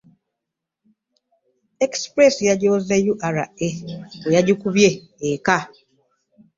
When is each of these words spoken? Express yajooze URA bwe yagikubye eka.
Express 1.85 2.35
yajooze 2.49 2.95
URA 3.11 3.45
bwe 3.51 4.33
yagikubye 4.35 4.89
eka. 5.31 5.57